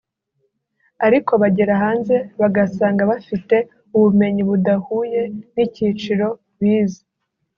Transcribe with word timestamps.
ariko 1.05 1.31
bagera 1.41 1.73
hanze 1.83 2.15
bagasanga 2.41 3.01
bafite 3.11 3.55
ubumenyi 3.95 4.41
budahuye 4.49 5.21
n’icyiciro 5.53 6.27
bize 6.59 7.01